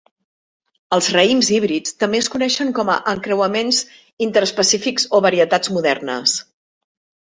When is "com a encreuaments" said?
2.81-3.85